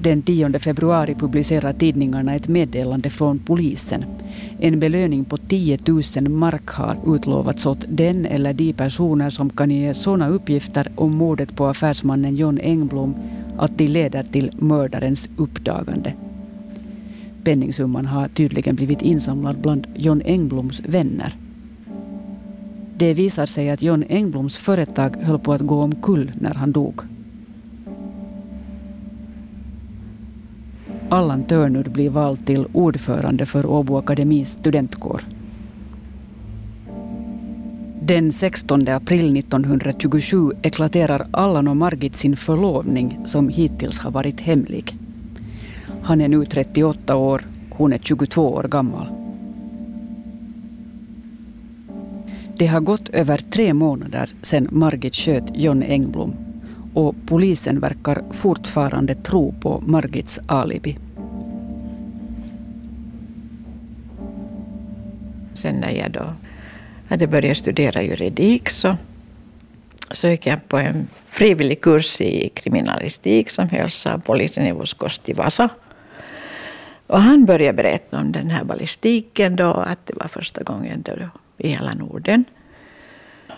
Den 0.03 0.23
10 0.23 0.59
februari 0.59 1.15
publicerar 1.15 1.73
tidningarna 1.73 2.35
ett 2.35 2.49
meddelande 2.49 3.11
från 3.11 3.39
polisen. 3.39 4.05
En 4.59 4.81
belöning 4.81 5.25
på 5.25 5.37
10 5.37 5.79
000 5.87 6.29
mark 6.29 6.69
har 6.69 6.97
utlovats 7.07 7.67
åt 7.67 7.85
den 7.89 8.27
eller 8.27 8.53
de 8.53 8.73
personer 8.73 9.31
som 9.31 9.51
kan 9.51 9.71
ge 9.71 9.95
sådana 9.95 10.29
uppgifter 10.29 10.89
om 10.95 11.17
mordet 11.17 11.57
på 11.57 11.67
affärsmannen 11.67 12.37
John 12.37 12.59
Engblom 12.59 13.15
att 13.59 13.79
de 13.79 13.89
leder 13.89 14.23
till 14.23 14.51
mördarens 14.59 15.29
uppdagande. 15.37 16.13
Penningsumman 17.45 18.07
har 18.07 18.29
tydligen 18.29 18.77
blivit 18.77 19.03
insamlad 19.03 19.59
bland 19.59 19.87
John 19.95 20.23
Engbloms 20.25 20.81
vänner. 20.81 21.37
Det 22.97 23.15
visar 23.15 23.47
sig 23.47 23.71
att 23.71 23.83
John 23.83 24.05
Engbloms 24.09 24.57
företag 24.57 25.17
höll 25.23 25.39
på 25.39 25.53
att 25.53 25.61
gå 25.61 25.83
omkull 25.83 26.33
när 26.41 26.55
han 26.55 26.73
dog. 26.73 27.12
Allan 31.13 31.45
Törnud 31.45 31.93
blir 31.93 32.11
vald 32.11 32.47
till 32.47 32.67
ordförande 32.73 33.47
för 33.47 33.67
Åbo 33.67 33.97
Akademis 33.97 34.51
studentkår. 34.51 35.25
Den 38.01 38.33
16 38.33 38.89
april 38.89 39.37
1927 39.37 40.51
eklaterar 40.63 41.27
Allan 41.31 41.69
och 41.69 41.77
Margit 41.77 42.17
sin 42.17 42.37
förlovning 42.37 43.21
som 43.25 43.49
hittills 43.49 43.99
har 43.99 44.11
varit 44.11 44.41
hemlig. 44.41 44.97
Han 46.03 46.21
är 46.21 46.29
nu 46.29 46.45
38 46.45 47.17
år, 47.17 47.47
hon 47.71 47.93
är 47.93 47.99
22 47.99 48.49
år 48.49 48.63
gammal. 48.63 49.07
Det 52.57 52.67
har 52.67 52.81
gått 52.81 53.09
över 53.09 53.39
tre 53.39 53.75
månader 53.75 54.31
sedan 54.43 54.69
Margit 54.71 55.15
sköt 55.15 55.45
John 55.55 55.83
Engblom 55.83 56.52
och 56.95 57.15
polisen 57.27 57.81
verkar 57.81 58.23
fortfarande 58.31 59.15
tro 59.15 59.55
på 59.61 59.83
Margits 59.87 60.41
alibi. 60.47 60.99
Sen 65.55 65.75
när 65.75 65.91
jag 65.91 66.11
då 66.11 66.35
hade 67.09 67.27
börjat 67.27 67.59
studera 67.59 68.03
juridik 68.03 68.69
så, 68.69 68.97
så 70.11 70.29
gick 70.29 70.47
jag 70.47 70.69
på 70.69 70.79
en 70.79 71.09
frivillig 71.27 71.81
kurs 71.81 72.21
i 72.21 72.49
kriminalistik 72.49 73.51
som 73.51 73.69
hölls 73.69 74.07
av 74.07 74.19
polisen 74.19 74.67
i 74.67 74.73
Voskosti 74.73 75.33
Vasa. 75.33 75.69
Och 77.07 77.23
han 77.23 77.45
började 77.45 77.77
berätta 77.77 78.19
om 78.19 78.33
den 78.33 78.51
här 78.51 78.65
ballistiken 78.65 79.57
då, 79.57 79.71
att 79.73 80.07
det 80.07 80.15
var 80.17 80.29
första 80.29 80.63
gången 80.63 81.03
då 81.03 81.13
i 81.59 81.69
hela 81.69 81.95
Norden 81.95 82.45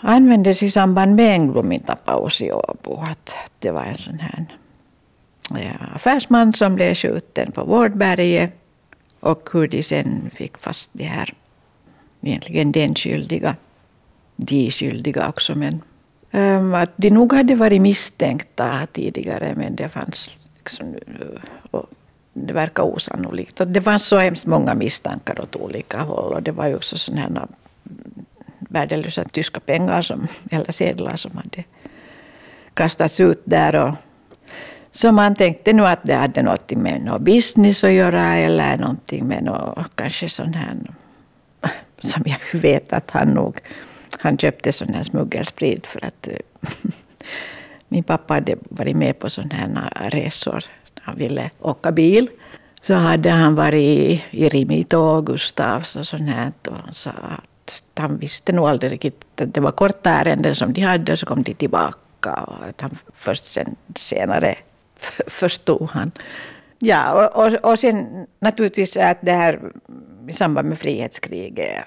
användes 0.04 0.62
i 0.62 0.70
samband 0.70 1.14
med 1.14 1.34
Engblomintapaus 1.34 2.42
i 2.42 2.52
Åbo. 2.52 3.00
Att 3.02 3.34
det 3.58 3.70
var 3.70 3.84
en 3.84 3.96
sån 3.96 4.18
här 4.18 4.46
affärsman 5.94 6.52
som 6.52 6.74
blev 6.74 6.94
skjuten 6.94 7.52
på 7.52 7.64
Vårdberget 7.64 8.52
och 9.20 9.48
hur 9.52 9.68
de 9.68 9.82
sen 9.82 10.30
fick 10.34 10.58
fast 10.58 10.90
de 10.92 11.04
här, 11.04 11.34
egentligen 12.20 12.72
den 12.72 12.94
skyldiga, 12.94 13.56
de 14.36 14.70
skyldiga 14.70 15.28
också, 15.28 15.54
men 15.54 15.82
ehm, 16.30 16.74
att 16.74 16.90
de 16.96 17.10
nog 17.10 17.32
hade 17.32 17.54
varit 17.54 17.80
misstänkta 17.80 18.86
tidigare, 18.92 19.54
men 19.56 19.76
det 19.76 19.88
fanns 19.88 20.30
liksom, 20.58 20.86
eh, 20.86 21.40
och 21.70 21.90
det 22.32 22.52
verkar 22.52 22.82
osannolikt. 22.82 23.60
Att 23.60 23.74
det 23.74 23.82
fanns 23.82 24.06
så 24.06 24.18
hemskt 24.18 24.46
många 24.46 24.74
misstankar 24.74 25.40
åt 25.40 25.56
olika 25.56 26.02
håll 26.02 26.32
och 26.32 26.42
det 26.42 26.52
var 26.52 26.66
ju 26.66 26.76
också 26.76 26.98
sådana 26.98 27.20
här 27.20 27.46
värdelösa 28.74 29.24
tyska 29.24 29.60
pengar 29.60 30.02
som, 30.02 30.28
eller 30.50 30.72
sedlar 30.72 31.16
som 31.16 31.36
hade 31.36 31.64
kastats 32.74 33.20
ut 33.20 33.42
där. 33.44 33.74
Och, 33.74 33.94
så 34.90 35.12
man 35.12 35.34
tänkte 35.34 35.72
nu 35.72 35.86
att 35.86 36.02
det 36.02 36.14
hade 36.14 36.42
något 36.42 36.70
med 36.70 37.04
någon 37.04 37.24
business 37.24 37.84
att 37.84 37.92
göra 37.92 38.34
eller 38.34 38.76
någonting 38.76 39.26
med 39.26 39.44
något, 39.44 39.90
kanske 39.94 40.28
sån 40.28 40.54
här 40.54 40.76
som 41.98 42.22
jag 42.26 42.60
vet 42.60 42.92
att 42.92 43.10
han 43.10 43.28
nog 43.28 43.60
han 44.20 44.38
köpte 44.38 44.72
sån 44.72 44.94
här 44.94 45.02
smuggelsprit 45.02 45.86
för 45.86 46.04
att 46.04 46.28
min 47.88 48.04
pappa 48.04 48.34
hade 48.34 48.56
varit 48.70 48.96
med 48.96 49.18
på 49.18 49.30
sådana 49.30 49.92
här 49.94 50.10
resor. 50.10 50.64
Han 51.00 51.16
ville 51.16 51.50
åka 51.60 51.92
bil. 51.92 52.28
Så 52.82 52.94
hade 52.94 53.30
han 53.30 53.54
varit 53.54 54.22
i 54.30 54.48
Rimito 54.48 54.98
och 54.98 55.26
Gustavs 55.26 55.96
och 55.96 56.06
sånt 56.06 56.30
här. 56.30 56.52
Och 56.64 56.96
sa 56.96 57.12
han 57.96 58.18
visste 58.18 58.52
nog 58.52 58.68
aldrig 58.68 58.92
riktigt 58.92 59.40
att 59.40 59.54
det 59.54 59.60
var 59.60 59.72
korta 59.72 60.10
ärenden 60.10 60.54
som 60.54 60.72
de 60.72 60.80
hade 60.80 61.12
och 61.12 61.18
så 61.18 61.26
kom 61.26 61.42
de 61.42 61.54
tillbaka. 61.54 62.32
Och 62.32 62.64
att 62.68 62.80
han 62.80 62.98
först 63.14 63.46
sen, 63.46 63.76
senare 63.96 64.56
förstod 65.26 65.88
han. 65.90 66.12
Ja, 66.78 67.12
och, 67.12 67.46
och, 67.46 67.72
och 67.72 67.78
sen 67.78 68.26
naturligtvis 68.40 68.96
att 68.96 69.18
det 69.20 69.32
här 69.32 69.60
i 70.28 70.32
samband 70.32 70.68
med 70.68 70.78
frihetskriget, 70.78 71.84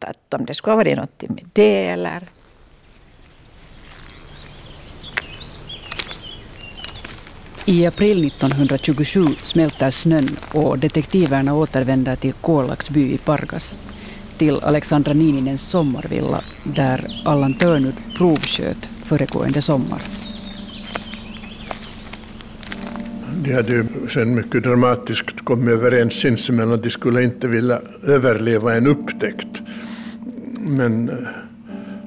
att 0.00 0.34
om 0.34 0.46
det 0.46 0.54
skulle 0.54 0.72
ha 0.72 0.76
varit 0.76 0.96
något 0.96 1.22
med 1.28 1.44
det 1.52 1.86
eller 1.86 2.22
I 7.68 7.86
april 7.86 8.26
1927 8.26 9.26
smälter 9.42 9.90
snön 9.90 10.36
och 10.54 10.78
detektiverna 10.78 11.54
återvänder 11.54 12.16
till 12.16 12.32
Kolaksby 12.32 13.12
i 13.12 13.18
Pargas 13.18 13.74
till 14.38 14.60
Alexandra 14.62 15.12
Nininens 15.12 15.62
sommarvilla 15.62 16.40
där 16.64 17.22
Allan 17.24 17.54
Törnud 17.54 17.94
provsköt 18.16 18.90
föregående 19.02 19.62
sommar. 19.62 20.02
De 23.42 23.52
hade 23.54 23.72
ju 23.72 23.84
sen 24.08 24.34
mycket 24.34 24.62
dramatiskt 24.62 25.44
kommit 25.44 25.74
överens 25.74 26.14
sinsemellan 26.14 26.74
att 26.74 26.82
de 26.82 26.90
skulle 26.90 27.22
inte 27.22 27.48
vilja 27.48 27.80
överleva 28.02 28.74
en 28.76 28.86
upptäckt. 28.86 29.62
Men 30.60 31.08
eh, 31.08 31.14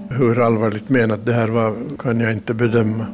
hur 0.09 0.39
allvarligt 0.39 0.89
menat 0.89 1.25
det 1.25 1.33
här 1.33 1.47
var 1.47 1.75
kan 1.99 2.19
jag 2.19 2.33
inte 2.33 2.53
bedöma. 2.53 3.05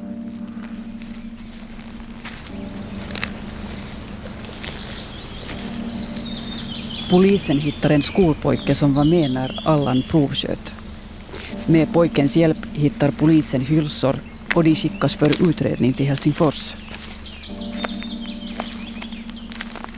Polisen 7.10 7.60
hittar 7.60 7.90
en 7.90 8.04
skolpojke 8.04 8.76
som 8.76 8.94
var 8.94 9.04
med 9.04 9.32
när 9.32 9.62
Allan 9.66 10.04
provsköt. 10.10 10.76
Med 11.66 11.94
pojkens 11.94 12.38
hjälp 12.38 12.58
hittar 12.74 13.12
polisen 13.12 13.62
hylsor 13.62 14.16
och 14.56 14.64
de 14.64 14.76
skickas 14.76 15.16
för 15.16 15.50
utredning 15.50 15.94
till 15.94 16.06
Helsingfors. 16.06 16.76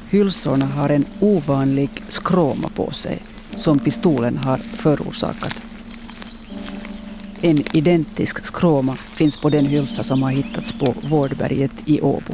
Hylsorna 0.09 0.65
har 0.65 0.89
en 0.89 1.05
ovanlig 1.19 1.89
skråma 2.07 2.69
på 2.69 2.91
sig 2.91 3.19
som 3.55 3.79
pistolen 3.79 4.37
har 4.37 4.57
förorsakat. 4.57 5.63
En 7.41 7.77
identisk 7.77 8.45
skråma 8.45 8.95
finns 8.95 9.37
på 9.37 9.49
den 9.49 9.65
hylsa 9.65 10.03
som 10.03 10.23
har 10.23 10.31
hittats 10.31 10.71
på 10.71 10.95
Vårdberget 11.09 11.71
i 11.85 12.01
Åbo. 12.01 12.33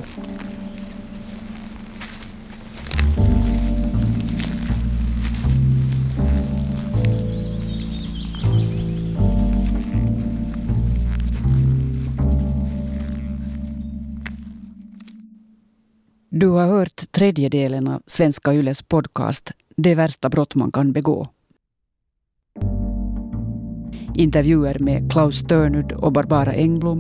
Du 16.36 16.48
har 16.48 16.67
hört 16.67 17.12
tredje 17.12 17.50
delen 17.50 17.88
av 17.88 18.02
Svenska 18.08 18.54
Yles 18.54 18.82
podcast 18.82 19.52
Det 19.76 19.96
värsta 19.96 20.30
brott 20.30 20.56
man 20.56 20.72
kan 20.72 20.91
begå. 20.91 21.28
Intervjuer 24.15 24.80
med 24.80 25.12
Klaus 25.12 25.43
Törnud 25.43 25.91
och 25.91 26.13
Barbara 26.13 26.54
Engblom. 26.54 27.00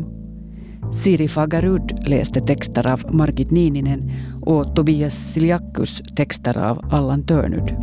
Siri 0.95 1.27
Fagerud 1.27 2.07
läste 2.07 2.41
texter 2.41 2.91
av 2.91 3.15
Margit 3.15 3.51
Niininen 3.51 4.11
och 4.41 4.75
Tobias 4.75 5.33
Siljakus 5.33 6.01
texter 6.15 6.57
av 6.57 6.79
Allan 6.91 7.25
Törnud. 7.25 7.77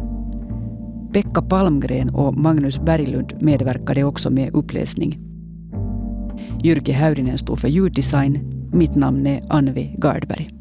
Pekka 1.13 1.43
Palmgren 1.43 2.11
och 2.11 2.35
Magnus 2.35 2.79
Berglund 2.79 3.43
medverkade 3.43 4.05
också 4.05 4.31
med 4.31 4.55
uppläsning. 4.55 5.19
Jyrki 6.63 6.93
Häyrinen 6.93 7.39
stod 7.39 7.59
för 7.59 7.69
ljuddesign. 7.69 8.69
Mitt 8.73 8.95
namn 8.95 9.27
är 9.27 9.43
Anvi 9.49 9.97
Gardberg. 9.99 10.60